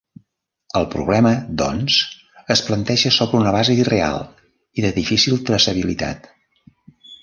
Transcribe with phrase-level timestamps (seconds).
[0.79, 1.99] El problema doncs,
[2.57, 4.21] es planteja sobre una base irreal
[4.83, 6.33] i de difícil traçabilitat.